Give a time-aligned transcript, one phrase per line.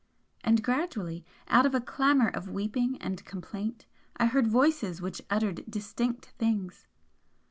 [0.43, 3.85] And gradually, out of a clamour of weeping and complaint,
[4.17, 6.87] I heard voices which uttered distinct things.